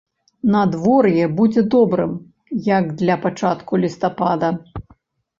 [0.53, 2.15] Надвор'е будзе добрым,
[2.77, 4.49] як для пачатку лістапада.